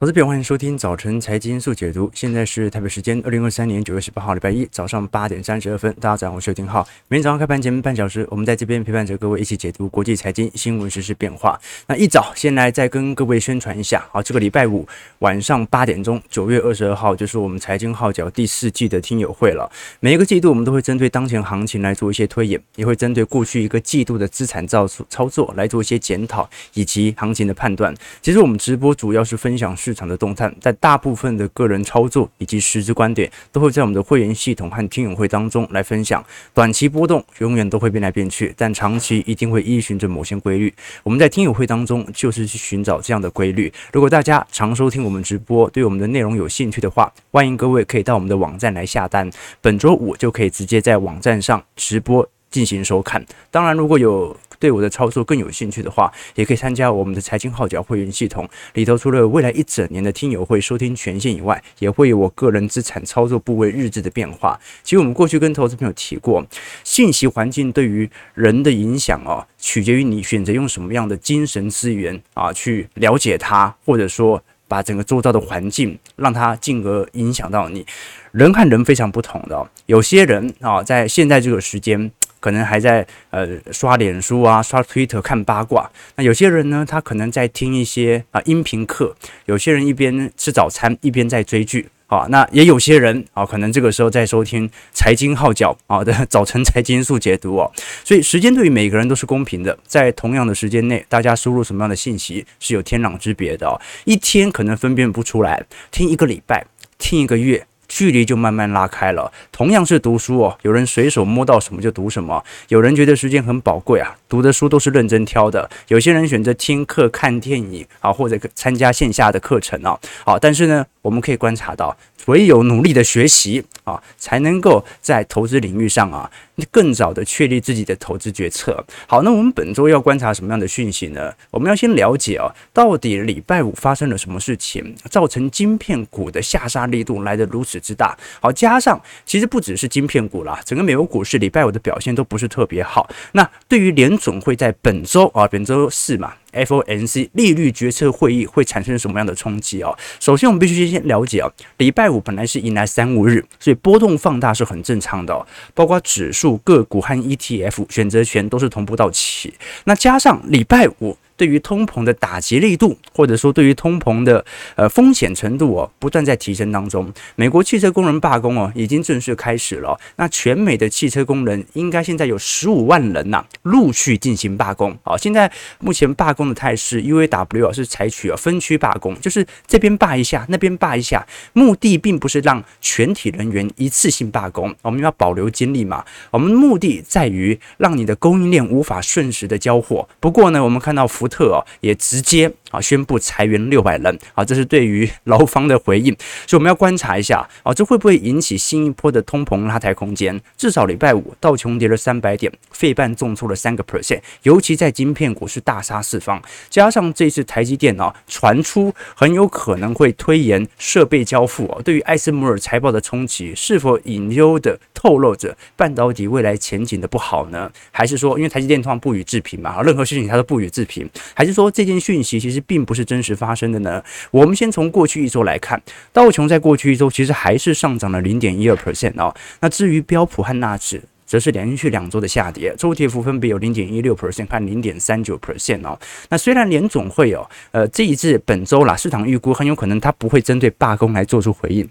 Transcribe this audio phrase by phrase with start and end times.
[0.00, 2.10] 投资朋友，欢迎收听早晨财经速解读。
[2.12, 5.90] 现在是台北时间二零二三年九月十八号，礼拜一早上八点三十二分。
[6.00, 6.86] 大家早上好，我是丁浩。
[7.06, 11.58] 每天早上开盘前半小时，我们在这边陪伴着各位一起解读国际财经新闻、时事变化。
[11.86, 14.86] 那一早先来再跟各位宣传一下，好，这个礼拜五
[15.20, 19.70] 晚上八点钟，九月二十二号就是我们财经号角第四季的听友会了。
[20.00, 27.94] 每一个季度，我们都会针对当前行情来做一些推演，也会针对过去一个季度的资产造操作来做一些检讨以及行情的判断。
[28.20, 36.24] 其实我们直播主要是分享市场的动态，在大部分的个人操作以及实质观点，都会在我们的会员系统和听友会当中来分享。
[36.54, 40.72] 短期波动永远都会变来变去，但长期一定会依循着某些规律。
[41.02, 43.70] 我们在听友会当中就是去寻找这样的规律。
[43.92, 49.30] 如果大家常收听我们直播，对我们的内容有兴趣的话，欢迎各位可以到我们的网站来下单。
[49.60, 53.22] 本周五就可以直接在网站上直播进行收看。
[53.50, 64.58] 当然，如果有对我的操作更有兴趣的话，也可以参加我们的财经号角会员系统里头，除了未来一整年的听友会收听权限以外，也会有我个人资产操作部位日志的变化。
[64.82, 66.42] 其实我们过去跟投资朋友提过，
[66.82, 77.84] 信息环境对于人的影响哦，取决于你选择用什么样的精神资源啊去了解它，或者说把整个周遭的环境让它进而影响到你。
[78.32, 82.10] 人和人非常不同的，有些人啊，在现在这个时间。
[82.44, 85.90] 可能还在呃刷脸书啊，刷 Twitter 看八卦。
[86.16, 89.16] 那有些人呢，他可能在听一些啊音频课。
[89.46, 92.26] 有些人一边吃早餐一边在追剧啊。
[92.28, 97.72] 那也有些人啊，可能这个时候在收听财经号角啊的早晨财经速解读哦。
[98.04, 103.80] 所以时间对于每个人都是公平的，在同样的时间内，大家输入什么样的信息是有天壤之别的哦。
[104.04, 106.66] 一天可能分辨不出来，听一个礼拜，
[106.98, 107.66] 听一个月。
[107.88, 109.30] 距离就慢慢拉开了。
[109.52, 115.68] 同样是读书哦，有人随手摸到什么就读什么，有人觉得时间很宝贵啊，读的书都是认真挑的。
[115.88, 119.98] 有些人选择听课、看电影啊，或者参加线下的课程啊。
[120.24, 121.96] 好，但是呢，我们可以观察到。
[122.26, 126.30] 唯有努力的学习啊，才能够在投资领域上啊，
[126.70, 128.84] 更早的确立自己的投资决策。
[129.06, 131.32] 好，那我们本周要观察什么样的讯息呢？
[131.50, 138.16] 我们要先了解啊，到底礼拜五发生了什么事情，造成晶片股的下杀力度来得如此之大。
[138.40, 143.08] 好，加上其实不只是晶片股啦，整个美国股市礼拜五的表现都不是特别好。
[143.32, 146.34] 那对于联总会在本周啊，本周四嘛。
[146.54, 149.92] FOMC 利率决策会议会产生什么样的冲击啊？
[150.20, 159.52] 首先，我们必须先了解啊，礼拜五本来是迎来三五日，所以波动放大是很正常的，包括指数、个股和 ETF 选择权都是同步到期。
[159.84, 161.16] 那加上礼拜五。
[161.36, 164.44] 对于通膨的打击力度，或者说对于通膨的
[164.76, 167.12] 呃风险程度哦，不断在提升当中。
[167.34, 169.98] 美国汽车工人罢工哦，已经正式开始了。
[170.16, 174.96] 那全美的汽车工人应该现在有十五万人呐，陆续进行罢工。
[175.02, 175.50] 好，现在
[175.80, 186.04] 目前罢工的态势，UAW 是采取了分区罢工，就是这边罢一下，那边罢一下，目的并不是让全体人员一次性罢工，我们要保留精力嘛。
[186.30, 190.08] 我们目的在于让你的供应链无法瞬时的交货。
[190.20, 191.08] 不过呢，我们看到。
[191.14, 196.14] 福福特啊，也直接啊宣布裁员六百人啊，这是对于 劳方的回应，
[196.46, 200.40] 所以我们要观察一下啊，这会不会引起新一波的通膨拉抬空间？
[200.56, 217.70] 至少礼拜五道琼跌了三百点，费半重挫了三个 percent，尤其在晶片股是大杀四方，加上这次台积电啊传出很有可能会推延设备交付啊，对于艾斯摩尔财报的冲击，是否隐忧的透露着半导体未来前景的不好呢？
[217.90, 221.08] 还是说，因为台积电通常不予置评嘛，任何事情它都不予置评。
[221.34, 224.02] 还是说这件讯息其实并不是真实发生的呢？
[224.30, 225.80] 我们先从过去一周来看，
[226.12, 229.34] 道琼在过去一周其实还是上涨了零点一二 percent 哦。
[229.60, 235.98] 那至于标普和纳指，则是连续两周的下跌，周跌幅分别有零点一六 percent 和零点三九 percent 哦。
[236.28, 241.88] 那虽然联总会哦，呃，这一次本周啦，市场预估很有可能它不会针对罢工来做出回应。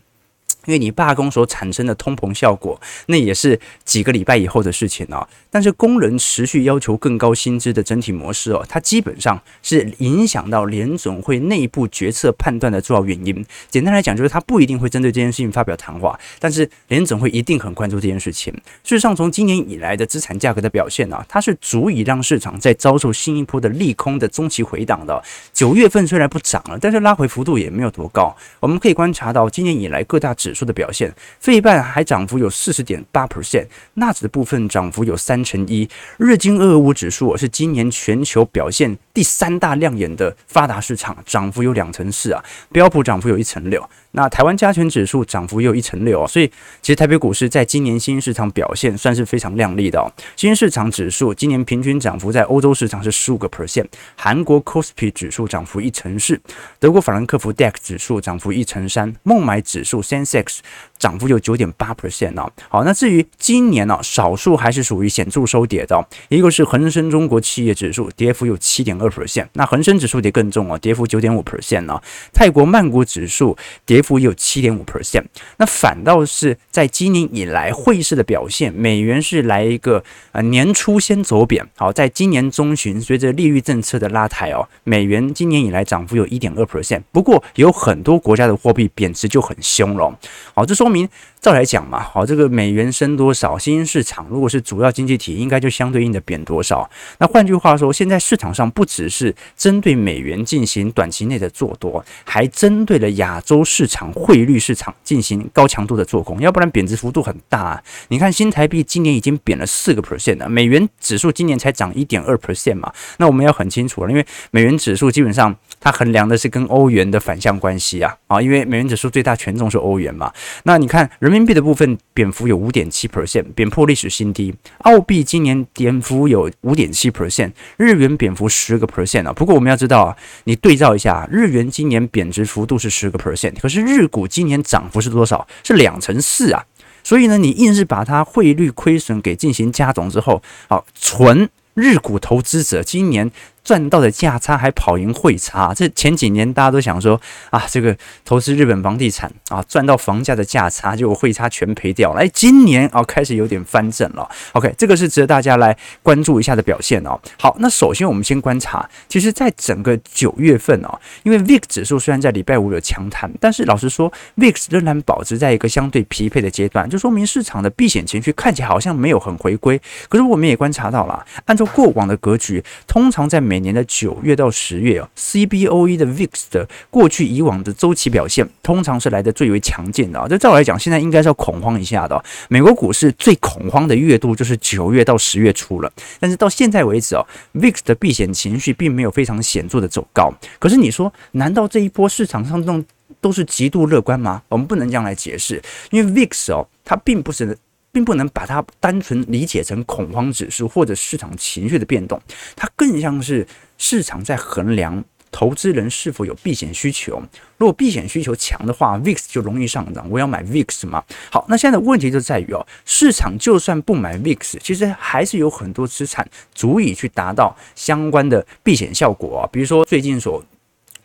[0.65, 5.27] 因为你罢工所产生的通膨效果，那也是几个礼拜以后的事情哦。
[5.49, 13.45] 但是工人持续要求更高薪资的整体模式哦，它基本上是影响到联总会内部决策判断的重要原因。
[13.69, 18.53] 简单来讲，就是它不一定会针对这件事情发表谈话，但是联总会一定很关注这件事情。
[18.83, 25.23] 事实上，从今年以来的资产价格的表现啊，它是足以让市场在遭受新一波的利空的中期回档的。
[25.53, 28.35] 九月份虽然不涨了，但是拉回幅度也没有多高。
[28.59, 33.65] 我们可以观察到，今年以来各大指数的表现，费半还涨幅有四十点八 percent，
[33.95, 43.89] 纳指的部分涨幅有三成一，日经二二五指数是今年全球表现第三大亮眼的发达市场，涨幅有两成四啊，标普涨幅有一成六。
[44.15, 46.47] 那台湾加权指数涨幅也有一成六啊，所以
[46.83, 50.05] 其实台北股市在今年新兴市场表现算是非常亮丽的哦。
[50.35, 56.39] 新兴市场指数今年平均涨幅在欧洲市场是十五个 percent，韩国 Kospi 指数涨幅一成四，
[56.79, 60.59] 德国法兰克福 DAX 指数涨幅一成三，孟买指数 Sensex
[60.99, 62.51] 涨幅有九点八 percent 哦。
[62.69, 71.99] 好，那至于今年呢，少数还是属于显著收跌的哦，一个是恒生中国企业指数跌幅有七点二 percent，那恒生指数跌更重哦，跌幅九点五 percent 呢。
[72.31, 73.57] 泰国曼谷指数
[73.87, 74.02] 跌。
[74.03, 75.23] 幅有七点五 percent，
[75.57, 80.03] 那反倒是在今年以来汇市的表现，美元是来一个
[80.33, 90.19] 呃年初先走贬，好，在今年中旬随着利率政策的拉抬哦，美元今年以来涨幅有一点二 percent，不过有很多国家的货币贬值就很凶了，
[90.53, 91.09] 好，这说明。
[91.43, 96.89] 照来讲嘛，好，这个美元升多少，新兴市场如果是主要经济体，应该就相对应的贬多少。
[97.17, 107.83] 那换句话说，现在市场上不只是针对美元进行短期内的做多，还针对了亚洲市场场汇率市场进行高强度的做空，要不然贬值幅度很大啊。
[108.07, 112.91] 你看新台币今年已经贬了四个 percent 了，美元指数今年才涨一点二 percent 嘛。
[113.17, 120.31] 那我们要很清楚了，因为美元指数基本上它衡量的是跟欧元的反向关系啊啊，因为美元指数最大权重是欧元嘛。
[120.63, 121.33] 那你看人。
[121.33, 124.53] 民币的部分贬幅有五点七 percent，贬破历史新低。
[124.81, 129.33] 澳币今年跌幅有五点七 percent，日元贬幅十个 percent 啊。
[129.33, 135.47] 不过我们要知道啊，你对照一下，日元今年贬值幅度是十个 percent，可是日股今年涨幅是多少？
[135.63, 136.63] 是两成四啊。
[137.03, 140.39] 所以呢，你硬是把它汇率亏损给进行加总之后，
[140.69, 143.31] 好，纯日股投资者今年。
[143.63, 147.19] 赚到的价差还跑赢汇差，这前几年大家都想说
[147.49, 147.95] 啊，这个
[148.25, 152.21] 投资日本房地产啊，赚到房价的价差，结果汇差全赔掉了。
[152.21, 154.29] 哎，今年啊开始有点翻正了。
[154.51, 157.19] OK，这个是值得大家来关注一下的表现哦。
[157.39, 169.79] 好，那首先我们先观察，其实在整个九月份哦，因为 VIX 指数虽然在礼拜五有强弹，但是老实说，VIX 仍然保持在一个相对疲惫的阶段，就说明市场的避险情绪看起来好像没有很回归。
[170.09, 180.27] 可是我们也观察到了，按照过往的格局，通常在每年的九月到十月啊，CBOE 的 VIX 的过去以往的周期表现，通常是来的最为强劲的啊。
[180.27, 182.19] 这照来讲，现在应该是要恐慌一下的。
[182.49, 185.93] 美国股市最恐慌的月度就是九月到十月初了。
[186.19, 187.23] 但是到现在为止啊
[187.53, 190.33] ，VIX 的避险情绪并没有非常显著的走高。
[190.57, 192.83] 可是你说，难道这一波市场上这种
[193.21, 194.41] 都是极度乐观吗？
[194.49, 195.61] 我们不能这样来解释，
[195.91, 197.55] 因为 VIX 哦，它并不是。
[197.93, 202.19] 并不能把它单纯理解成恐慌指数或者市场情绪的变动，
[202.55, 203.47] 它更像是
[203.77, 205.01] 市场在衡量
[205.31, 207.21] 投资人是否有避险需求。
[207.57, 210.07] 如果避险需求强的话，VIX 就容易上涨。
[210.09, 211.03] 我要买 VIX 吗？
[211.31, 219.49] 好，那现在的问题就在于哦，市场就算不买 VIX，其实还是有很多资产足以去达到相关的避险效果啊。
[219.53, 220.43] 比如说最近所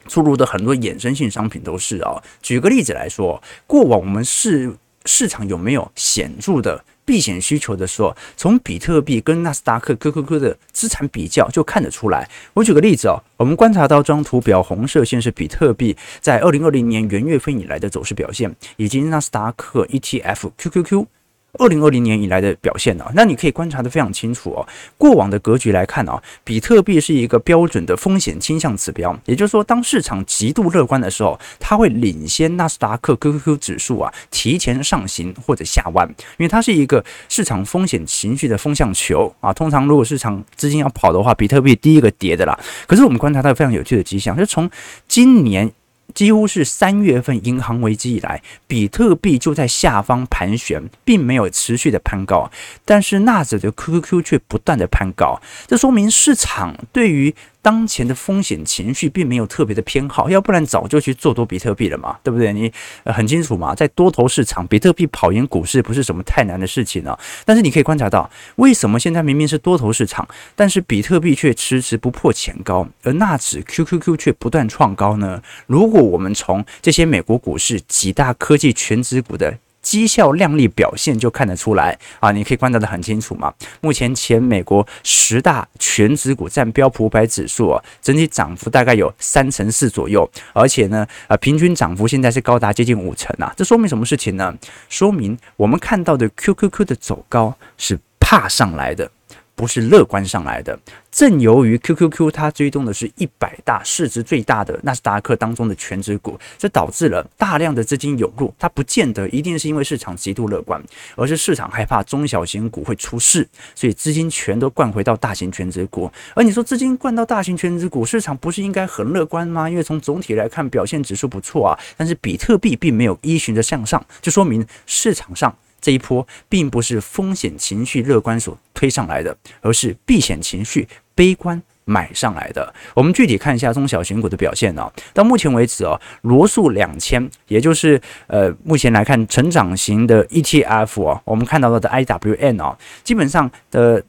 [0.07, 2.23] 出炉的很多衍生性商品都是啊。
[2.41, 4.75] 举个例子来说，过往我们是。
[5.09, 12.29] 市场有没有显著的避险需求的时候，从比特币跟纳斯达克 QQQ 的资产比较就看得出来。
[12.53, 21.07] 我举个例子哦，我们观察到这张图表，红色线是比特币在二零二零年元月份以来的走势表现，以及纳斯达克 ETF QQQ。
[21.55, 23.05] 二零二零年以来的表现呢？
[23.15, 24.67] 那你可以观察得非常清楚哦。
[24.97, 36.07] 过往的格局来看啊，比特币是一个标准的风险倾向指标，也就是说，当市场极度乐观的时候，它会领先纳斯达克 QQQ 指数啊提前上行或者下弯，
[36.37, 39.53] 因为它是一个市场风险情绪的风向球啊。
[39.53, 42.59] 通常如果市场资金要跑的话，比特币第一个跌的啦。
[42.87, 44.71] 可是我们观察到非常有趣的迹象，就是从
[45.09, 45.73] 今年。
[46.19, 52.51] 几乎是三月份银行危机以来，比特币就在下方盘旋，并没有持续的攀高，
[52.85, 57.33] 但是纳指的 QQQ 却不断的攀高，这说明市场对于。
[57.61, 62.53] 当前的风险情绪并没有特别的偏好，要不然早就去做多比特币了嘛，对不对？
[62.53, 62.73] 你
[63.05, 67.19] 很清楚嘛，在多头市场，比特币跑赢股市不是什么太难的事情啊。
[67.45, 75.43] 但是你可以观察到，为什么现在明明是多头市场，但是比特币却迟迟不破前高，而纳指 QQQ 却不断创高呢？
[75.67, 83.53] 如果我们从这些美国股市几大科技全指股的绩效靓丽表现就看得出来啊，你可以观察得很清楚嘛。
[83.81, 93.53] 目前前美国十大全指股占标普五百指数啊，整体涨幅大概有三成四左右，而且呢，呃，平均涨幅现在是高达接近五成啊。
[93.57, 94.55] 这说明什么事情呢？
[94.89, 99.11] 说明我们看到的 QQQ 的走高是怕上来的。
[99.59, 100.79] 不是乐观上来的。
[101.11, 108.55] 正由于 QQQ 它追踪的是一百大市值最大的纳斯达克当中的全值股，这导致了大量的资金涌入。
[108.57, 110.81] 它不见得一定是因为市场极度乐观，
[111.17, 116.09] 而是市场害怕中小型股会出事，所以资金全都灌回到大型全值股。
[116.37, 119.69] 而你说资金灌到大型全值股，市场不是应该很乐观吗？
[119.69, 121.79] 因为从总体来看，表现指数不错啊。
[121.97, 132.75] 但是比特币并没有依循着向上，就说明市场上这一波并不是风险情绪乐观所推上来的，而是避险情绪悲观买上来的。
[132.95, 134.93] 我们具体看一下中小型股的表现啊。
[135.15, 144.05] 到目前为止啊，罗素两千，也就是呃目前来看成长型的 ETF 啊，我们看到的 IWN 啊，基本上的。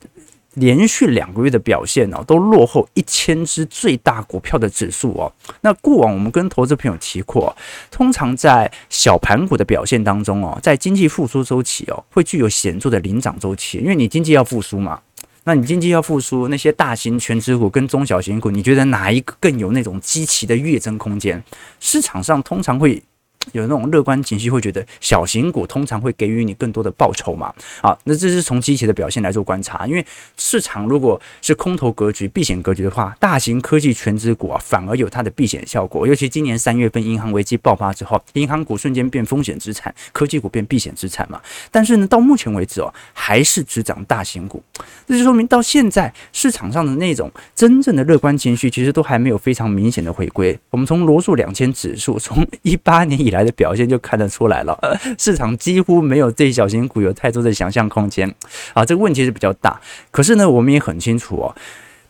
[0.60, 5.32] 连续两个月的表现哦，都落后一千只最大股票的指数哦。
[5.62, 7.56] 那过往我们跟投资朋友提过，
[7.90, 15.00] 通常在小盘股的表现当中哦，在经济复苏周期哦，会具有显著的领涨周期，因为你经济要复苏嘛。
[15.46, 21.42] 那你经济要复苏，那些大型全职股跟中小型股，你觉得哪一个更有那种积极的跃增空间？
[21.80, 23.02] 市场上通常会。
[23.54, 27.54] 有那种乐观情绪，会觉得小型股通常会给予你更多的报酬嘛？
[27.82, 29.86] 啊，那这是从机器的表现来做观察。
[29.88, 30.06] 因为
[30.38, 36.06] 市场如果是空头格局、避险格局的话，大型科技全值股啊，反而有它的避险效果。
[36.08, 41.42] 尤其今年三月份银行危机爆发之后，银行股瞬间变风险资产，科技股变避险资产嘛。
[41.72, 44.64] 但是呢，到目前为止哦，还是只涨大型股。
[45.08, 50.58] 这就说明到现在市场上的那种真正的乐观情绪，其实都还没有非常明显的回归。
[50.70, 54.78] 我们从罗素两千指数从一八年以来来的表现就看得出来了，
[55.18, 58.30] 市场几乎没有对小型股有太多的想象空间
[58.74, 59.80] 啊，这个问题是比较大。
[60.12, 61.56] 可是呢，我们也很清楚哦，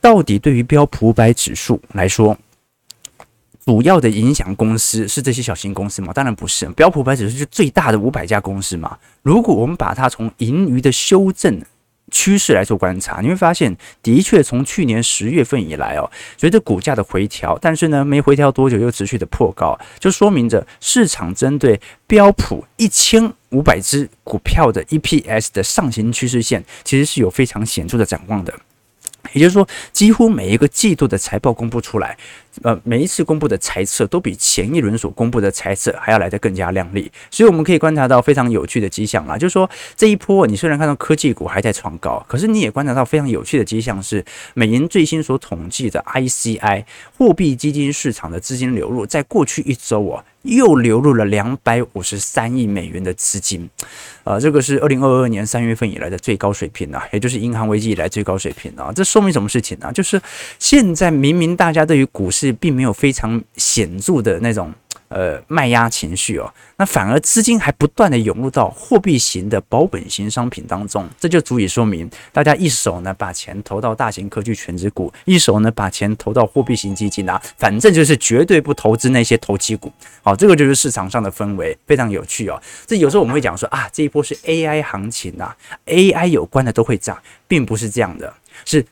[0.02, 2.36] 到底对于标普五百指数来说，
[3.64, 6.12] 主要的影响公司是这些小型公司吗？
[6.12, 8.98] 当然不是，标普五百指数是最大的五百家公司嘛。
[9.22, 11.62] 如果我们把它从盈余的修正
[12.10, 28.54] 趋势来做观察，你会发现，的确从去年十月份以来哦，随着股价的回调，但是呢，没回调多久又持续的破高，就说明着市场针对标普一千五百只股票的 EPS 的上行趋势线，其实是有非常显著的展望的。
[29.34, 32.18] 也就是说，几乎每一个季度的财报公布出来，
[32.64, 37.12] 呃，每一次公布的财测都比前一轮所公布的财测还要来得更加亮丽。
[37.30, 44.24] 所以我们可以观察到非常有趣的迹象啦，就是说这一波你虽然看到科技股还在创高，可是你也观察到非常有趣的迹象是，
[44.56, 46.86] 美银最新所统计的 ICI
[47.18, 50.24] 货币基金市场的资金流入，在过去一周哦。
[50.56, 53.70] 又流入了两百五十三亿美元的资金，
[54.24, 58.92] 啊，这个是二零二二年三月份以来的最高水平啊，也就是银行危机以来最高水平啊。
[58.94, 59.92] 这说明什么事情呢？
[59.94, 60.22] 就是
[60.60, 64.74] 现在明明大家对于股市并没有非常显著的那种。
[65.10, 79.92] 呃，卖压情绪哦，那反而资金还不断的涌入到货币型的保本型商品当中，这就足以说明大家一手呢把钱投到大型科技权值股，一手呢把钱投到货币型基金啊，反正就是绝对不投资那些投机股。
[80.22, 82.62] 好，这个就是市场上的氛围，非常有趣哦。
[82.86, 88.32] 这有时候我们会讲说啊，这一波是 AI 行情啊，AI 有关的都会涨，并不是这样的，
[88.64, 88.86] 是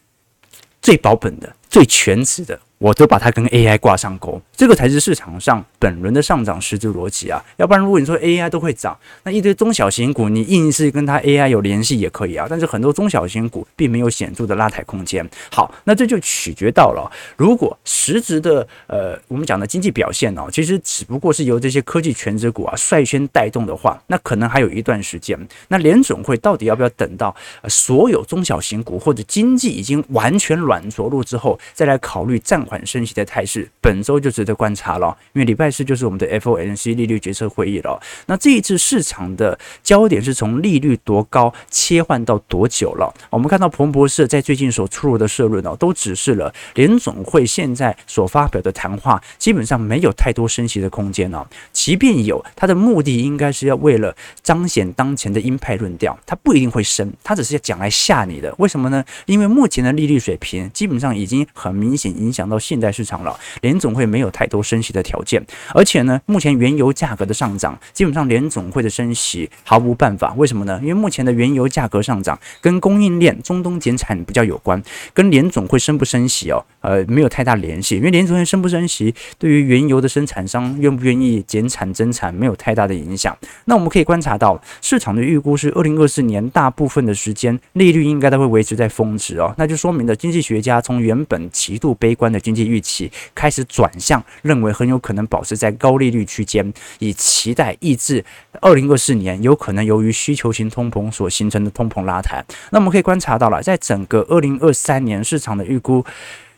[0.81, 2.59] 最保本的、最全值的。
[2.79, 7.43] 我都把它跟 AI 挂上钩，这个才是市场上本轮的上涨实质逻辑啊！
[7.57, 12.45] 要不然，如果你说 AI 都会涨，那一堆中小型股你硬是跟它 AI 有联系也可以啊。
[12.47, 15.27] 但是很多中小型股并没有显著的拉抬空间。
[15.51, 25.35] 好，那这就取决到了，如果实质的呃我们讲的经济表现呢、其实只不过是由这些科技权值股啊率先带动的话，那可能还有一段时间。
[25.69, 27.35] 那联准会到底要不要等到
[27.67, 35.17] 所有中小型股或者经济已经完全软着陆之后，再来考虑暂缓升息的态势，本周就值得观察了。
[35.33, 37.99] 因为礼拜四就是我们的 FOMC 利率决策会议了。
[38.27, 43.11] 那这一次市场的焦点是从利率多高切换到多久了？
[43.29, 51.45] 我们看到彭博社在最近所出炉的社论哦，都指示了联总会现在所发表的谈话，基本上没有太多升息的空间哦。
[51.71, 58.53] 即便有，它的目的应该是要为了彰显当前的鹰派论调，它不一定会升，它只是要讲来吓你的。
[58.57, 59.03] 为什么呢？
[59.25, 62.87] 因为目前的利率水平基本上已经很明显影响到现在。
[62.97, 65.45] 市场了，联总会没有太多升息的条件，
[65.75, 70.33] 而且呢，目前原油价格的上涨，基本上联总会的升息毫无办法。
[70.33, 70.79] 为什么呢？
[70.81, 74.81] 因为目前的原油价格上涨跟供应链中东减产比较有关，
[75.13, 77.97] 跟联总会升不升息哦，呃，没有太大联系。
[77.97, 83.37] 因为联总会升不升息，对于原油的生产商愿不愿意减产增产没有太大的影响。
[83.65, 98.23] 那我们可以观察到，市场的预估是二零二四年大部分的时间利率应该都会维持在峰值哦，那就说明了经济学家从原本极度悲观的经济预期开始转向，认为很有可能保持在高利率区间，以期待抑制
[98.61, 102.41] 二零二四年有可能由于需求型通膨所形成的通膨拉抬。
[102.71, 106.05] 那我们可以观察到了，在整个二零二三年市场的预估。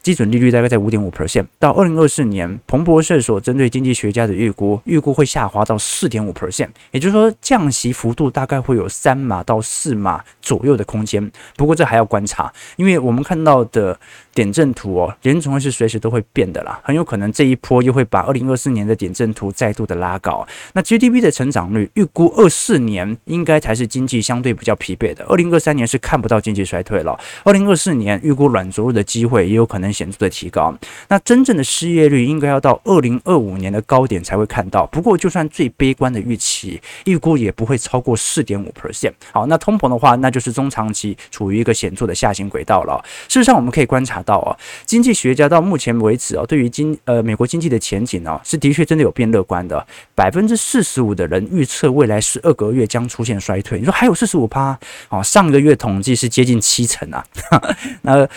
[0.01, 11.31] 基准利率大概在五点五 percent，到二零二四年，彭博社所针对经济学家的预估，预估会下滑到四点五 percent，也就是说降息幅度大概会有三码到四码左右的空间。
[11.55, 13.99] 不过这还要观察，因为我们看到的
[14.33, 20.47] 点阵图哦，联准会是随时都会变的啦，很有可能这一波又会把二零二四年的点阵图再度的拉高。
[20.73, 30.73] 那 GDP 的成长率预估二四年应该才是经济相对比较疲惫的，二零二三年是看不到经济衰退了，二零二四年预估软着陆的机会也有可能显著的提高，
[31.07, 34.85] 那真正的失业率应该要到二零二五年的高点才会看到。
[34.87, 39.13] 不过，就算最悲观的预期，预估也不会超过四点五 percent。
[39.31, 43.03] 好，那通膨的话，那就是中长期处于一个显著的下行轨道了。
[43.27, 44.55] 事实上，我们可以观察到啊，
[44.85, 49.85] 经济学家到目前为止啊，对于经呃美国经济的前景呢，是的确真的有变乐观的。
[50.15, 53.79] 百分之四十五的人预测未来十二个月将出现衰退。
[53.79, 54.77] 你说还有四十五趴？
[55.09, 57.23] 哦，上个月统计是接近七成啊。
[58.01, 58.27] 那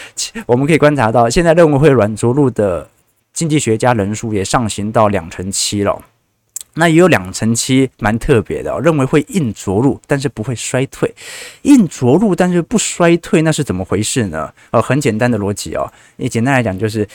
[0.47, 1.83] 我们可以观察到，现现在认为。
[1.83, 2.89] 会软着陆的
[3.33, 6.01] 经济学家人数也上行到两成七了。
[6.75, 11.13] 那也有两成七蛮特别的，认为会硬着陆，但是不会衰退。
[11.63, 14.55] 硬着陆但是不衰退，那是怎么回事呢？
[14.71, 15.93] 呃，很简单的逻辑啊，
[16.23, 17.07] 也简单来讲就是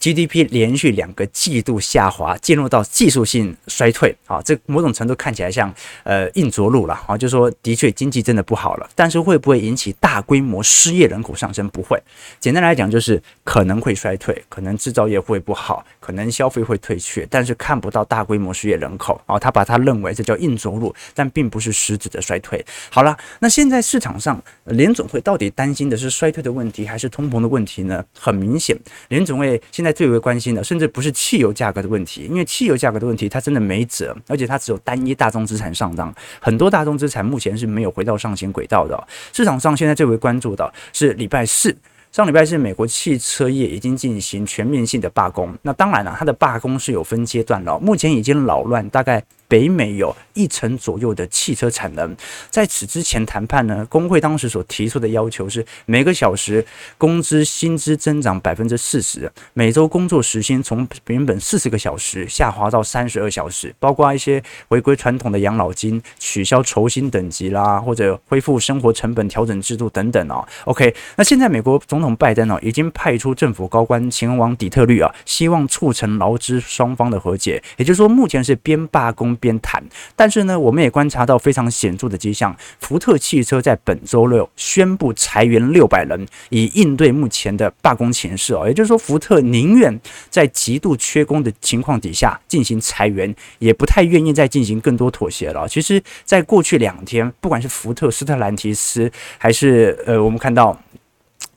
[0.00, 4.40] GDP 连续两个季度下滑，进入到技术性衰退啊。
[4.42, 11.68] 这某种程度看起来像呃硬着陆了啊，就说的确经济真的不好了，但是会不会引起大规模失业人口上升？
[11.68, 12.00] 不会。
[12.40, 19.20] 简单来讲就是可能会衰退，可能制造业会不好，可能消费会退却，但是看不到大规模失业人口。
[19.26, 22.64] 啊，他把他认为这叫硬着陆，但并不是实质的衰退。
[22.90, 28.04] 好了，那现在市场上联总会到底担心的是衰退的问题还是通膨的问题呢？
[28.18, 38.96] 很明明显，联总会现在最为关心的，甚至不是汽油价格的问题，因为汽油价格的问题它真的没辙，而且它只有单一大宗资产上涨，很多大宗资产目前是没有回到上行轨道的。
[39.32, 41.76] 市场上现在最为关注的是礼拜四。
[42.12, 49.20] 上礼拜是美国汽车业已经进行全面性的罢工，那当然了，它的罢工是有分阶段的，目前已经扰乱大概。
[49.46, 52.16] 北美有一成左右的汽车产能，
[52.50, 56.64] 在此之前谈判呢，工会当时所提出的要求是每个小时
[56.96, 70.46] 工资薪资增长百分之四十，每周工作时薪从原本四十个小时下滑到三十二小时，包括一些回归传统的养老金、取消酬薪等级啦，或者恢复生活成本调整制度等等哦。
[70.64, 79.33] OK，那现在美国总统拜登哦已经派出政府高官前往底特律啊，希望促成劳资双方的和解，也就是说目前是边罢工。
[79.36, 79.82] 边谈，
[80.14, 82.54] 但是呢，我们也观察到非常显著的迹象。
[82.80, 88.66] 福特汽车在本周六宣布裁员六百人，以应对目前的罢工情势哦。
[88.66, 95.68] 也就是说，福特宁愿在极度缺工的情况底下进行裁员，也不太愿意再进行更多妥协了。
[95.68, 100.78] 其实，在过去两天，不管是福特、斯特兰提斯，还是呃，我们看到。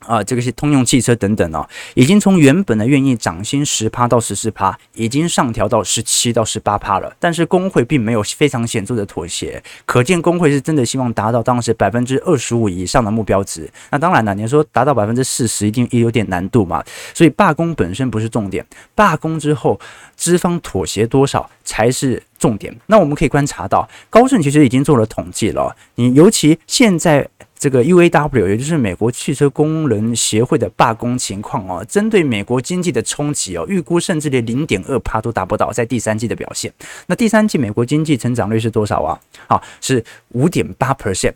[0.00, 7.14] 啊，这个是通用汽车等等哦，已经从原本的愿意涨薪十趴到十四趴，已经上调到十七到十八趴了。
[7.18, 13.70] 但是工会并没有非常显著的妥协，可见工会是真的希望达到当时百分之二十五以上的目标值。
[13.90, 16.82] 那当然了，你说达到百分之四十，一定也有点难度嘛。
[17.12, 19.78] 所以罢工本身不是重点，罢工之后
[20.16, 22.74] 资方妥协多少才是重点。
[22.86, 27.28] 那我们可以观察到，高盛其实已经做了统计了，你尤其现在。
[27.58, 36.72] 这个 UAW 也就是美国汽车工人协会的罢工情况哦，针对美国经济的冲击哦，预估甚至连零点二帕都达不到，在第三季的表现。
[37.06, 39.18] 那第三季美国经济成长率是多少啊？
[39.48, 41.32] 好，是五点八 percent。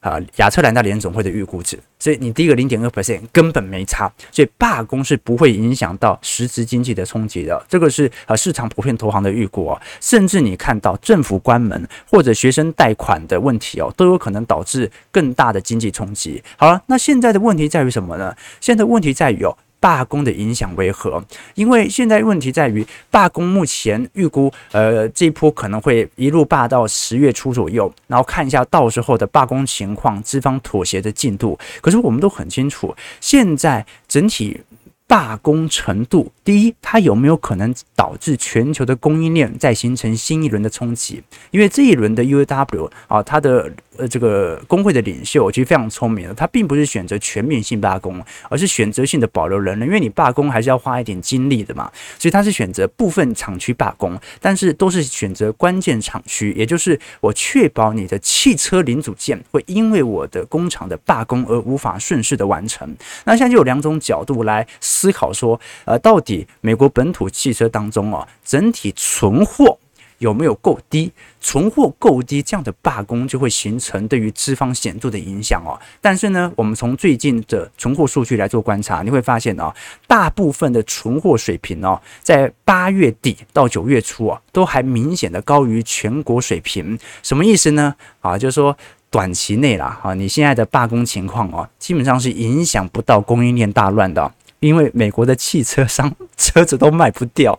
[0.00, 16.40] 啊，亚特兰大联总会的预估值，所以你第一个零点二 percent 根本没差，所以罢工是不会影响到实质经济的冲击的，这个是呃市场普遍投行的预估哦，甚至你看到政府关门或者学生贷款的问题哦，都有可能导致更大的经济冲击。
[16.56, 18.34] 好了，那现在的问题在于什么呢？
[18.60, 19.56] 现在的问题在于哦。
[19.80, 21.22] 罢工的影响为何？
[21.54, 31.58] 因为现在问题在于罢工，目前预估，呃，这一波可能会一路罢到十月初左右，然后看一下到时候的罢工情况，资方妥协的进度。
[31.80, 34.60] 可是我们都很清楚，现在整体
[35.06, 41.22] 罢工程度，第一，它有没有可能导致全球的供应链再形成新一轮的冲击？
[41.50, 43.72] 因为这一轮的 UAW 啊，它的。
[43.98, 62.88] 呃，这个工会的领袖其实非常聪明的，他并不是选择全面性罢工，而是选择性的保留人员，因为你罢工还是要花一点精力的嘛，所以他是选择部分厂区罢工，但是都是选择关键厂区，也就是我确保你的汽车零组件会因为我的工厂的罢工而无法顺势的完成。
[63.24, 69.76] 那现在就有两种角度来思考说，呃，到底美国本土汽车当中啊，整体存货。
[70.18, 71.10] 有没有够低？
[71.40, 75.78] 存货够低，这样的罢工就会形成对于资方显著的影响哦。
[76.00, 79.72] 但是呢，我们从最近的存货数据来做观察，你会发现哦，
[80.06, 86.98] 大部分的存货水平哦，在八月底到九月初啊，都还明显的高于全国水平。
[87.22, 87.94] 什么意思呢？
[88.20, 88.76] 啊，就是说
[89.10, 94.32] 短期内啦，啊，你现在的罢工情况哦，基本上是影响不到供应链大乱的。
[94.60, 97.58] 因为美国的汽车商 车子都卖不掉，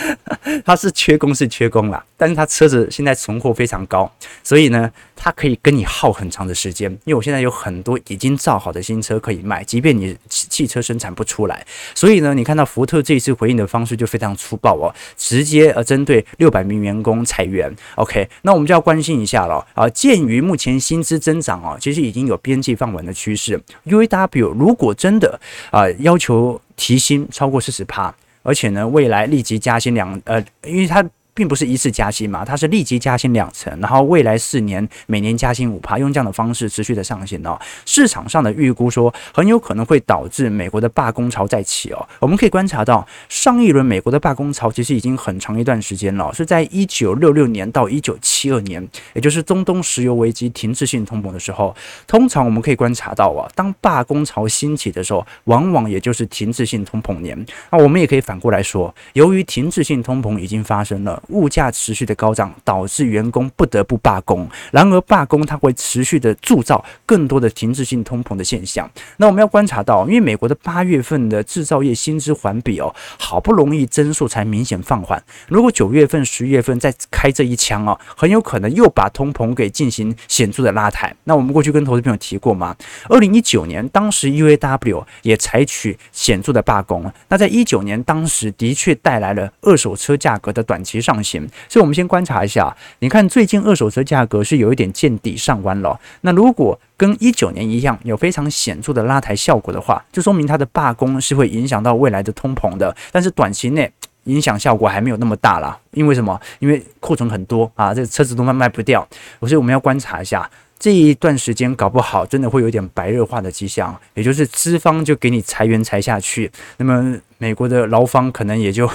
[0.64, 4.10] 他是缺工是缺工啦，但是他车子现在存货非常高，
[4.42, 6.88] 所以呢，它可以跟你耗很长的时间。
[7.04, 17.74] 因为我现在有很多已经造好的新车可以卖，即便你汽车生产不出来，所以呢，你看到福特这一次回应的方式就非常粗暴哦，直接呃针对六百名员工裁员。
[17.96, 26.60] OK，那我们就要关心一下了啊，鉴于目前薪资增长啊，其实已经有边际放缓的趋势，UAW 如果真的啊要求。
[26.78, 31.02] 提薪超过四十趴，而且呢，未来立即加薪两呃，因为它。
[31.36, 37.60] 并不是一次加薪嘛，它是立即加薪两成，然后未来四年每年加薪五趴，用这样的方式持续的上行哦。
[37.84, 42.08] 市场上的预估说，很有可能会导致美国的罢工潮再起哦。
[42.20, 51.76] 我们可以观察到，上一轮美国的罢工潮其实已经很长一段时间了，是在一九六六年到一九七二年，也就是中东石油危机停滞性通膨的时候。
[52.06, 57.46] 通常我们可以观察到啊，当罢工潮兴起的时候，往往也就是停滞性通膨年。
[57.70, 61.22] 那我们也可以反过来说，由于停滞性通膨已经发生了。
[61.28, 64.48] 物价持续的高涨，导致员工不得不罢工。
[64.70, 68.90] 然而，罢工它会持续的铸造更多的停滞性通膨的现象。
[69.16, 75.22] 那我们要观察到，因为美国的八月份的制造业薪资环比哦，好不容易增速才明显放缓。
[75.48, 81.14] 如果九月份、十月份再开这一枪哦，很有可能又把通膨给进行显著的拉抬。
[81.24, 82.76] 那我们过去跟投资朋友提过吗？
[83.08, 87.10] 二零一九年，当时 UAW 也采取显著的罢工。
[87.28, 91.48] 那在一九年，当时的确带来了二手车价格的短期上行。
[91.68, 92.74] 所以，我们先观察一下。
[92.98, 95.98] 你看，最近二手车价格是有一点见底上弯了。
[96.22, 102.94] 那如果跟一九年一样，有非常显著的拉抬效果的话，就说明它的罢工是会影响到未来的通膨的。
[103.12, 103.90] 但是短期内
[104.24, 105.78] 影响效果还没有那么大啦。
[105.92, 106.40] 因为什么？
[106.58, 109.06] 因为库存很多啊，这车子都卖卖不掉。
[109.40, 110.48] 所以我们要观察一下。
[110.78, 118.88] 这一段时间搞不好，真的会有点白热化的迹象，也就是资方就给你裁员裁下去，那么美国的劳方可能也就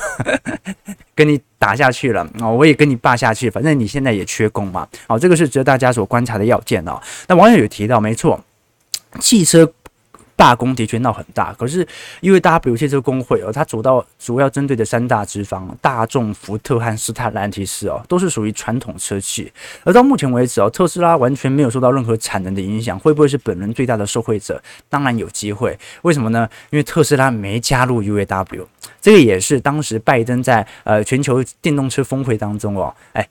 [1.15, 7.01] 跟你打下去了啊，我也跟你霸下去，反正你现在也缺工嘛，好，这个是值得大家所观察的要件哦。
[7.27, 8.39] 那网友有提到，没错，
[9.19, 9.73] 汽车。
[10.41, 11.87] 罢工的确闹很大，可是
[12.19, 19.53] 因为大家比如像这个工会哦，它主到主要针对的三大资方，大众、福特和斯泰兰提斯哦，都是属于传统车企。
[19.83, 24.59] 而到目前为止哦，特斯拉完全没有受到任何产能的影响，会不会是本轮最大的受惠者？
[24.89, 25.77] 当然有机会。
[26.01, 26.49] 为什么呢？
[26.71, 28.65] 因为特斯拉没加入 UAW，
[28.99, 33.29] 这个也是当时拜登在呃全球电动车峰会当中哦，哎，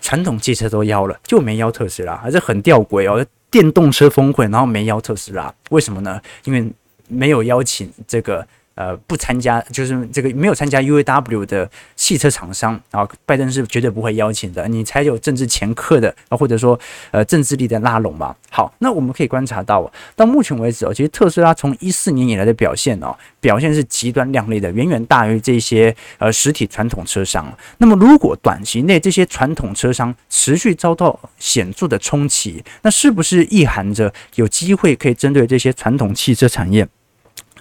[0.00, 3.24] 传统汽车都邀了，就没邀特斯拉，还是很吊诡哦。
[3.52, 6.20] 电动车峰会，然后没邀特斯拉，为什么呢？
[6.42, 6.68] 因为
[7.06, 8.44] 没有邀请这个。
[8.74, 16.78] 呃，不参加就是这个没有参加 UAW 的汽车厂商啊，拜登是绝对不会邀请的，你才有政治前客的啊，或者说
[17.10, 18.34] 呃政治力的拉拢嘛。
[18.50, 27.52] 好，那我们可以观察到，到目前为止哦，其实特斯拉从一四年以来的表现哦，表现是极端亮丽的，远远大于这些呃实体传统车商。
[27.78, 36.88] 那么如果短期内这些传统车商持续遭到显著的冲击，那是不是意含着有机会可以针对这些传统汽车产业？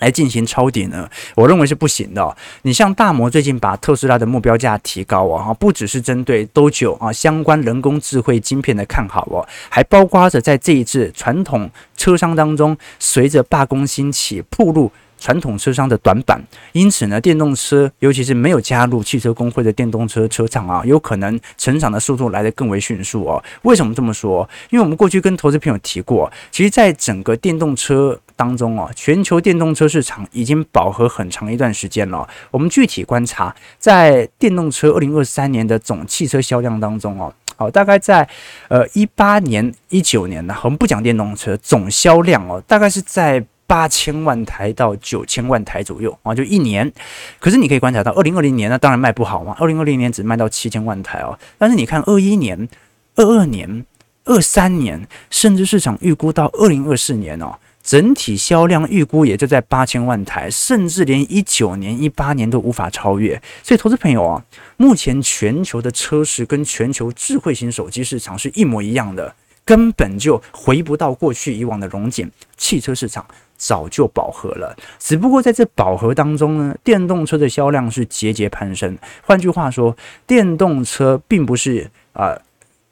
[0.02, 1.10] 来进行抄底呢？
[1.36, 2.36] 我认为是不行的。
[2.64, 16.42] 你像大摩最近把特斯拉的目标价提高哦，不只是针对都九啊相关人工智慧晶片的看好哦，还包括着在这一次传统车商当中，随着罢工兴起，铺路传统车商的短板。
[16.74, 23.42] 因此呢，电动车尤其是没有加入汽车工会的电动车车厂啊，有可能成长的速度来得更为迅速哦。
[23.62, 24.50] 为什么这么说？
[24.72, 28.20] 因为我们过去跟投资朋友提过，其实在整个电动车。
[28.34, 32.28] 当中哦，全球电动车市场已经饱和很长一段时间了。
[32.50, 38.28] 我们具体观察，在电动车二零二三年的总汽车销量当中哦，好，大概在
[38.68, 46.92] 呃一八年、一九年呢，我们不讲电动车总销量哦，大概是在八千万台到九千万台左右啊，就一年。
[47.40, 51.40] 可是你可以观察到，二零二零年呢，当然卖不好嘛，二零二零年只卖到七千万台哦。
[51.58, 52.68] 但是你看二一年、
[53.16, 53.86] 二二年、
[54.26, 57.56] 二三年，甚至市场预估到二零二四年哦。
[57.82, 63.42] 整体销量预估也就在八千万台，甚至连一九年、一八年都无法超越。
[63.64, 64.44] 所以，投资朋友啊，
[64.76, 72.30] 目前全球的车市跟全球智慧型手机市场是一模一样的，根本就回不到过去以往的荣景。
[72.58, 73.26] 汽车市场
[73.62, 74.76] 早就饱和了。
[74.97, 78.97] 只不过在这饱和当中呢，电动车的销量是节节攀升。
[79.21, 79.95] 换句话说，
[80.26, 82.36] 电动车并不是啊。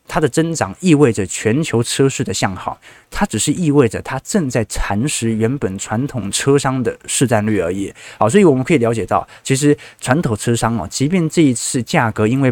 [0.10, 2.78] 它的增长意味着全球车市的向好，
[3.12, 7.93] 它只是意味着它正在蚕食原本传统车商的市占率而已。
[8.17, 12.52] 好，所以我们可以了解到，其实传统车商哦，即便这一次价格因为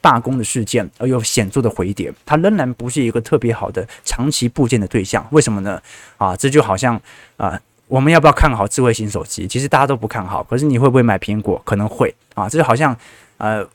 [0.00, 5.24] 罢工的事件而有显著的回跌，它仍然不是一个特别好的长期部件的对象。
[5.30, 5.78] 为什么呢？
[6.16, 6.98] 啊，这就好像
[7.36, 9.46] 啊，我们要不要看好智慧型手机？
[9.46, 11.60] 其实大家都不看好，可是你会不会买苹果？
[11.66, 12.96] 可能会啊，这就好像
[13.36, 13.68] 呃。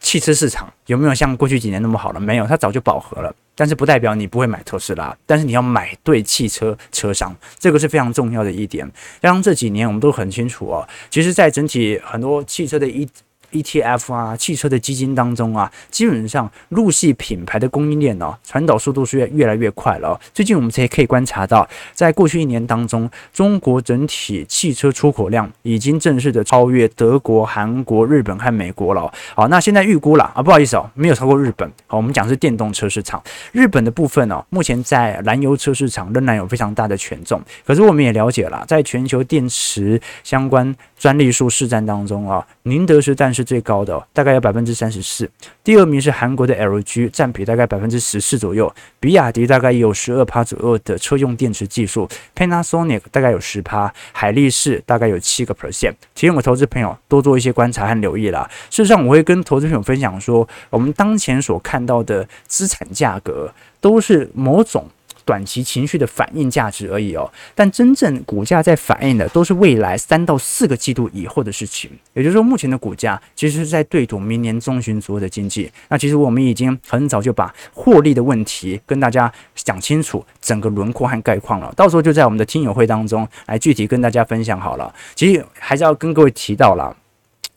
[0.00, 2.20] 汽车市场有没有像过去几年那么好了？
[2.20, 3.34] 没有，它早就饱和了。
[3.54, 8.86] 但是不代表你不会买特斯拉，但是你要买对汽车车商，这个是非常重要的一点。
[9.22, 13.08] 加上这几年我们都很清楚哦，其实，在整体很多汽车的一。
[13.52, 20.18] ETF 啊，汽车的基金当中啊，基本上入系品牌的供应链哦，传导速度是越越来越快了。
[20.32, 29.12] 最近我们才可以观察到，在过去一年当中，中国整体汽车出口量已经正式的超越德国、韩国、日本和美国了。
[29.34, 31.70] 好，那现在预估了啊，不好意思哦，没有超过日本。
[31.86, 37.40] 好，我们讲是电动车市场，日本的部分哦，目前在燃油车市场仍然有非常大的权重。
[37.64, 45.30] 可是我们也了解了，在全球电池相关专利数市占当中啊，宁德时代是最高的，大概有百分之三十四。
[45.62, 48.74] 第二名是韩国的 LG，占比大概百分之十四左右。
[48.98, 55.92] 比亚迪大概有十二趴左右的车用电池技术，Panasonic 大概有十趴，海力士大概有七个 percent。
[56.14, 58.48] 提醒我投资朋友多做一些观察和留意啦。
[58.70, 64.86] 事实上，我会跟投资朋友分享说，我们当前所看到的资产价格都是某种。
[65.26, 71.90] 短期情绪的反应价值而已哦，但真正股价在反映的都是未来三到四个季度以后的事情。
[72.14, 75.70] 也就是说，目前的股价其实是在对赌明年中旬左右的经济。
[75.88, 81.70] 那其实我们已经很早就把获利的问题跟大家讲清楚，整个轮廓和概况了。
[81.76, 84.94] 到时候就在我们的听友会当中来具体跟大家分享好了。
[85.16, 86.96] 其实还是要跟各位提到了，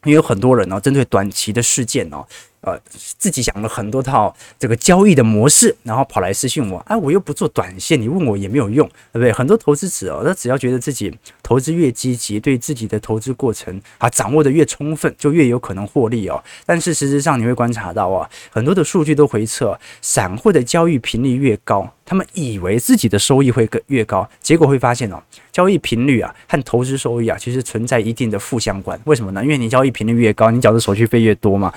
[0.05, 2.25] 因为有很多人呢，针对短期的事件哦。
[2.61, 9.31] 呃，自己想了很多套这个交易的模式，然后跑来私信我，哎，我又不做短线，你问我也没有用，对不对？
[9.31, 16.43] 很多投资者哦，他只要觉得自己投资越积极，对自己的投资过程啊掌握得越充分，就越有可能获利哦。
[16.65, 28.99] 但是事实上你会观察到啊，很多的数据都回测，散户的交易频率越高，他们以为自己的收益会更越高，结果会发现哦，交易频率啊和投资收益啊其实存在一定的负相关。
[29.05, 29.41] 为什么呢？
[29.41, 31.73] 因为你交易频率越高，你缴的手续费越多嘛。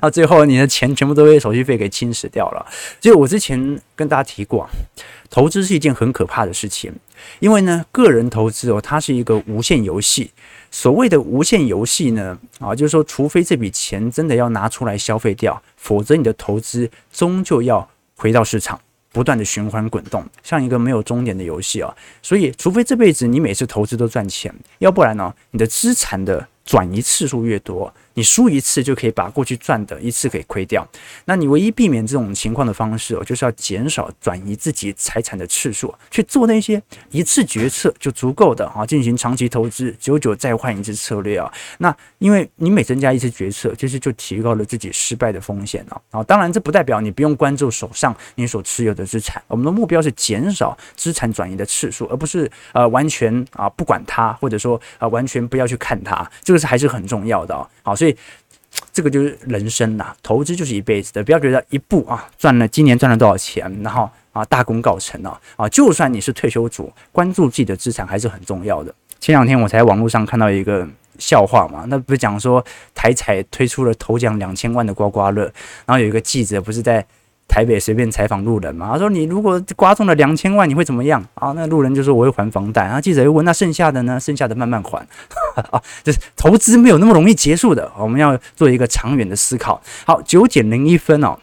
[0.00, 2.66] 到最后，你的钱全部都被手续费给侵蚀掉了。
[3.00, 4.68] 所以我之前跟大家提过，
[5.28, 6.92] 投资是一件很可怕的事情，
[7.38, 10.30] 因为呢，个人投资哦，它是一个无限游戏。
[10.70, 21.92] 所谓的无限游戏呢，啊，就是说，除非这笔钱真的要拿出来消费掉，否则你的投资终究要回到市场，不断的循环滚动，像一个没有终点的游戏啊。
[22.22, 27.92] 所以，除非这辈子你每次投资都赚钱，要不然呢，你的资产的转移次数越多。
[28.14, 30.86] 你输一次就可以把过去赚的一次给亏掉，
[31.24, 41.50] 那你唯一避免这种情况的方式哦，就是要减少转移自己财产的次数，去做那些一次决策就足够的啊，进行长期投资，久久再换一次策略啊。
[41.78, 46.00] 那因为你每增加一次决策，其实就提高了自己失败的风险啊。
[46.10, 57.68] 啊，当然这不代表你不用关注手上你所持有的资产，我们的目标是减少资产转移的次数，而不是呃完全啊不管它，或者说啊完全不要去看它，这个是还是很重要的啊。
[57.82, 58.16] 好，所以。
[58.92, 68.94] 这个就是人生呐，投资就是一辈子的，不要觉得一步啊赚了，今年赚了多少钱，然后啊大功告成了啊，就算你是退休族，关注自己的资产还是很重要的。
[69.18, 70.86] 前两天我才在网络上看到一个
[71.18, 75.42] 笑话嘛，那不是讲说台彩推出了头奖两千万的刮刮乐，
[75.84, 77.04] 然后有一个记者不是在。
[77.50, 84.20] 台北随便采访路人嘛，他说：“你如果刮中了两千万，你会怎么样？”啊，那路人就说：“我会还房贷。”然后记者又问：“那剩下的呢？
[84.20, 85.04] 剩下的慢慢还。
[85.72, 89.82] ”啊，就是投资没有那么容易结束的，我们要做一个长远的思考。
[90.06, 91.36] 好，九点零一分哦。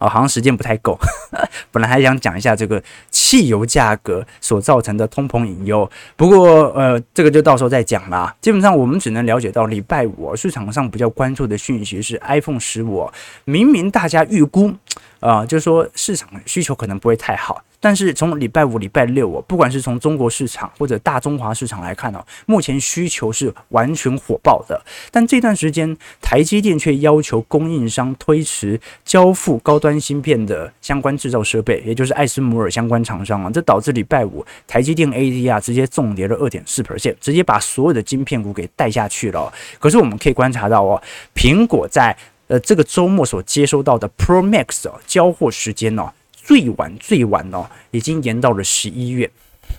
[0.00, 0.98] 啊，好像时间不太够，
[1.70, 8.34] 本来还想讲一下这个汽油价格所造成的通膨隐忧，不过呃，这个就到时候再讲啦。
[8.40, 13.10] 基本上我们只能了解到礼拜五市场上比较关注的讯息是 iPhone 十五，
[13.44, 14.72] 明明大家预估
[15.20, 17.62] 啊，就说市场需求可能不会太好。
[17.80, 24.80] 但是从礼拜五、礼拜六哦，不管是从中国市场或者大中华市场来看哦，目前需求是完全火爆的。
[25.10, 39.50] 但这段时间，台积电却要求供应商推迟交付高端芯片的相关制造设备，也就是艾斯摩尔相关厂商啊，这导致礼拜五台积电 ADR 直接重跌了二点四 percent，直接把所有的晶片股给带下去了。
[39.78, 41.02] 可是我们可以观察到哦，
[41.34, 42.14] 苹果在
[42.48, 46.12] 呃这个周末所接收到的 Pro Max 哦交货时间哦。
[46.50, 49.30] 最晚最晚哦，已经延到了十一月。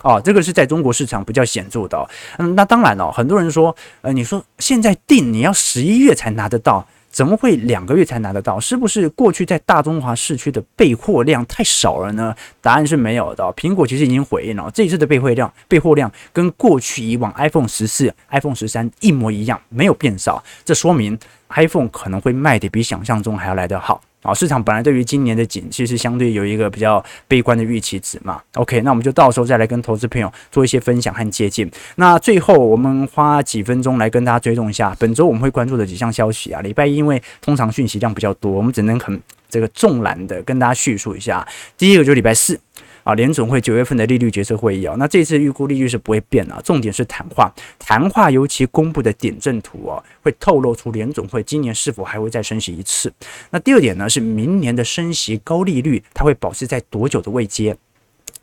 [0.02, 2.08] 哦，这个是在中国市场比较显著的。
[2.38, 6.86] 嗯，那当然了，很多人说，呃，你说现在订你要十一月才拿得到。
[7.10, 8.58] 怎么会两个月才拿得到？
[8.58, 12.34] 是不是过去在大中华市区的备货量太少了呢？
[12.62, 13.44] 答案是没有的。
[13.52, 20.42] 苹果其实已经回应了，这一次的备货量备货量跟过去以往 iPhone 十四、iPhone 十三一模一样，没有变少。
[20.64, 21.18] 这说明
[21.50, 24.00] iPhone 可能会卖得比想象中还要来得好。
[24.22, 28.40] 啊，市场本来对于今年的景气是相对有一个比较悲观的预期值嘛。
[28.54, 31.68] OK，那我们就到时候再来跟投资朋友做一些分享和借鉴。
[31.96, 36.60] 那最后我们花几分钟来跟大家追踪一下本周我们会关注的几项消息啊。
[36.60, 41.46] 礼拜一因为通常讯息量比较多，我们只能很这个纵览的跟大家叙述一下。
[41.76, 42.58] 第一个就是礼拜四。
[43.04, 53.12] 啊，联总会九月份的利率决策会议啊，那这次预估利率是不会变啊，重点是谈话，谈话尤其公布的点阵图啊，会透露出联总会今年是否还会再升息一次。
[53.50, 57.76] 那第二点呢，是明年的升息高利率，它会保持在多久的位阶？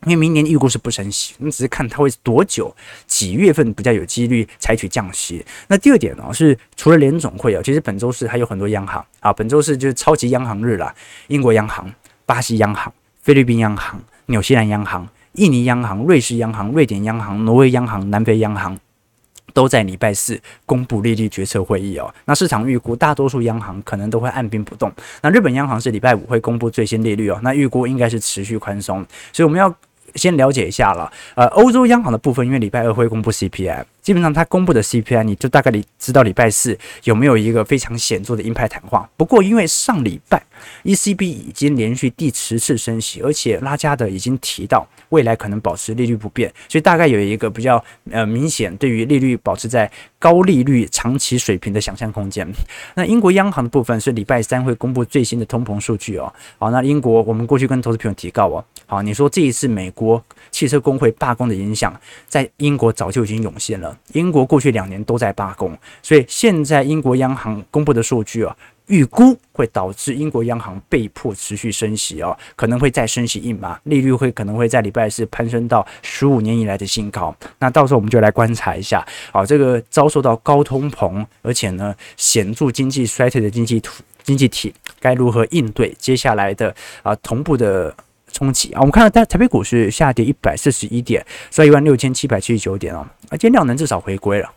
[0.06, 2.74] 因为明年预估是不升息，你只是看它会多久，
[3.06, 5.46] 几月份比较有几率采取降息。
[5.68, 10.94] 那第二点呢，是除了联总会啊，其实本周四还有很多央行啊，本周四就是超级央行日了，
[11.28, 11.94] 英国央行、
[12.26, 14.02] 巴西央行、菲律宾央行。
[14.30, 18.78] 纽西兰央行、印尼央行、瑞士央行、瑞典央行、挪威央行、南非央行
[19.54, 22.14] 都在礼拜四公布利率决策会议哦。
[22.26, 24.92] 那市场预估大多数央行可能都会按兵不动。
[25.24, 27.40] 那日本央行是礼拜五会公布最新利率哦。
[27.42, 29.74] 那预估应该是持续宽松，所以我们要
[30.14, 31.12] 先了解一下了。
[31.34, 33.84] 呃，欧洲央行的部分，因为礼拜二会公布 CPI。
[34.10, 39.08] 基本上，他公布的 CPI，你就大概你知道礼拜四有没有一个非常显著的鹰派谈话。
[39.16, 40.44] 不过，因为上礼拜
[40.84, 52.52] ECB 已经连续第十次升息，而且拉加德已经提到未来可能保持利率不变，所以大概有一个比较呃明显对于利率保持在高利率长期水平的想象空间。
[52.96, 56.34] 那英国央行的部分是礼拜三会公布最新的通膨数据哦。
[56.58, 60.20] 好，那英国我们过去跟投资朋友提告哦，好，你说这一次美国
[60.50, 61.96] 汽车工会罢工的影响，
[62.28, 63.96] 在英国早就已经涌现了。
[64.14, 68.56] 英国过去两年都在罢工，所以现在英国央行公布的数据啊，
[68.88, 77.36] 预估会导致英国央行被迫持续升息啊，可能会再升息一码，利率会可能会在礼拜四攀升到十五年以来的新高。
[77.60, 83.90] 那到时候我们就来观察一下，啊，这个遭受到高通膨，而且呢显著经济衰退的经济体
[84.24, 87.96] 经济体该如何应对接下来的啊同步的。
[88.32, 88.80] 冲击啊！
[88.80, 93.06] 我们看到台台北股市下跌一百四十一点，收一万六千七百七十九点哦。
[93.30, 94.50] 啊，今天量能至少回归了。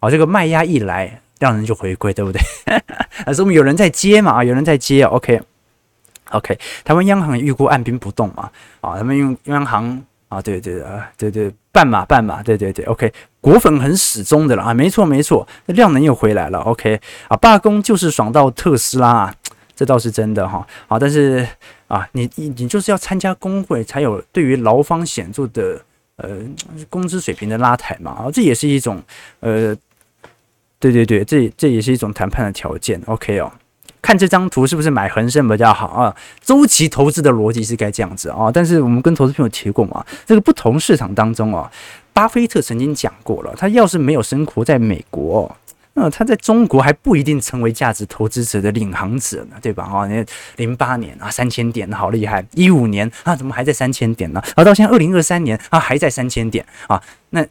[0.00, 2.40] 好，这个卖压一来，量能就回归，对不对？
[3.24, 4.32] 啊，说明有人在接嘛？
[4.32, 5.02] 啊，有人在接。
[5.04, 6.58] OK，OK。
[6.84, 8.50] 台湾央行预估按兵不动嘛？
[8.80, 12.84] 啊，他们用央行啊，对对啊，对对，半码半码，对对对。
[12.86, 16.58] OK，果粉很始终的了啊，没错没错，量能又回来了。
[16.60, 19.34] OK，啊，罢工就是爽到特斯拉啊。
[19.74, 21.46] 这倒是真的哈，好，但是
[21.88, 25.80] 啊，你你你就是要参加工会，才有对于劳方显著的
[26.16, 26.38] 呃
[26.90, 29.00] 工资水平的拉抬嘛，啊，这也是一种
[29.40, 29.76] 呃，
[30.80, 33.00] 对对对，这这也是一种谈判的条件。
[33.06, 33.52] OK 哦，
[34.02, 36.16] 看这张图是不是买恒生比较好啊？
[36.40, 41.70] 周期投资的逻辑是该这样子啊，但是我们跟投资朋友提过嘛，这个不同市场当中啊，
[42.12, 45.56] 巴菲特曾经讲过了，他要是没有生活在美国。
[45.98, 49.84] 那他在中国还不一定成为价值投资者的领航者呢，对吧？
[49.84, 50.22] 啊，那
[50.56, 52.44] 零八年啊，三千点，好厉害！
[52.52, 54.42] 一五年啊，怎么还在三千点呢？
[54.54, 57.42] 而到现在二零二三年啊，还在三千点啊，那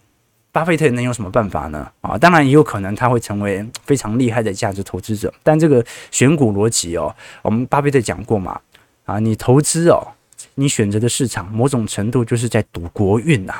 [0.52, 1.92] 巴菲特能有什么办法呢？
[2.02, 8.62] 啊，当然也有可能他会成为非常厉害的价值投资者，但这个选股逻辑哦，我们巴菲特讲过嘛，
[9.06, 10.14] 啊，你投资哦，
[10.54, 13.56] 你选择的市场某种程度就是在赌国运呐，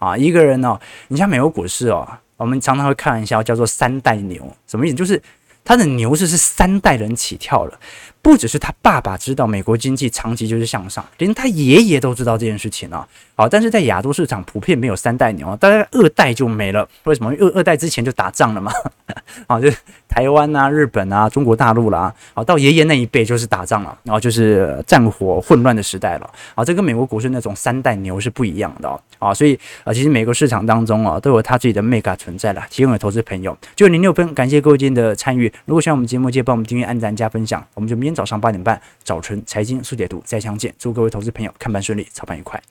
[0.00, 2.18] 啊，一个人哦，你像美国股市哦。
[2.36, 4.96] 我们常常会开玩笑，叫做“三代牛”，什么意思？
[4.96, 5.22] 就是
[5.64, 7.78] 他的牛市是三代人起跳了。
[8.24, 13.06] 不只是他爸爸知道美国经济长期就是向上，连他爷爷都知道这件事情啊。
[13.36, 16.88] 好，但是在亚洲市场普遍没有三代牛，大概二代就没了。
[17.02, 17.30] 为什么？
[17.38, 18.72] 二二代之前就打仗了嘛。
[19.46, 19.68] 好，就
[20.08, 22.14] 台湾啊、日本啊、中国大陆啦。
[22.32, 26.30] 好，到爷爷那一辈就是打仗了，然后就是战火混乱的时代了。
[26.54, 28.88] 啊，这跟美国股市那种三代牛是不一样的。
[29.18, 32.62] 啊，所以啊，其实每个市场当中啊，都有他自己的 mega 存在了。
[32.70, 35.52] 提供给投资朋友，就零六分，感谢各位今天的参与。
[35.66, 37.62] 如果喜欢我们节目，记得帮我们订阅、按赞、加分享。
[37.74, 40.74] 我们就明天早上八点半，早晨财经速解读再相见。
[40.78, 42.62] 祝各位投资朋友看盘顺利，操盘愉快。